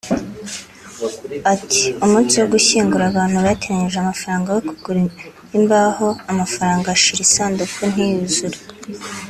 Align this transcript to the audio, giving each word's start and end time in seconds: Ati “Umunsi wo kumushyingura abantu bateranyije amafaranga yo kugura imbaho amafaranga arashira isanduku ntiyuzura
Ati 1.53 1.83
“Umunsi 2.03 2.33
wo 2.37 2.45
kumushyingura 2.49 3.03
abantu 3.07 3.37
bateranyije 3.47 3.97
amafaranga 4.01 4.47
yo 4.55 4.61
kugura 4.67 4.99
imbaho 5.57 6.07
amafaranga 6.31 6.85
arashira 6.87 7.21
isanduku 7.27 7.79
ntiyuzura 7.93 8.57